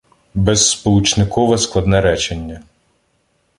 [0.33, 2.61] Безсполучникове складне речення